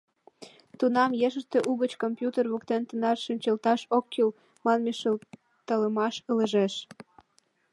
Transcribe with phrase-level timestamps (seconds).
[0.77, 4.29] Тунам ешыште угыч «Компьютер воктен тынар шинчылташ ок кӱл»
[4.65, 6.73] манме шылталымаш ылыжеш.